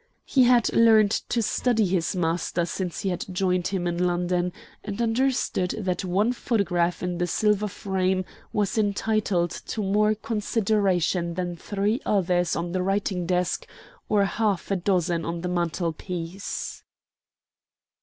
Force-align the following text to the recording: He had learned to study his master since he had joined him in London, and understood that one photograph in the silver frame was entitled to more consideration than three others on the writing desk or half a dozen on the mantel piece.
He 0.25 0.45
had 0.45 0.73
learned 0.73 1.11
to 1.29 1.43
study 1.43 1.85
his 1.85 2.15
master 2.15 2.65
since 2.65 3.01
he 3.01 3.09
had 3.09 3.23
joined 3.31 3.67
him 3.67 3.85
in 3.85 4.03
London, 4.03 4.51
and 4.83 4.99
understood 4.99 5.75
that 5.77 6.03
one 6.03 6.33
photograph 6.33 7.03
in 7.03 7.19
the 7.19 7.27
silver 7.27 7.67
frame 7.67 8.25
was 8.51 8.79
entitled 8.79 9.51
to 9.51 9.83
more 9.83 10.15
consideration 10.15 11.35
than 11.35 11.55
three 11.55 12.01
others 12.03 12.55
on 12.55 12.71
the 12.71 12.81
writing 12.81 13.27
desk 13.27 13.67
or 14.09 14.25
half 14.25 14.71
a 14.71 14.75
dozen 14.75 15.23
on 15.23 15.41
the 15.41 15.49
mantel 15.49 15.93
piece. 15.93 16.81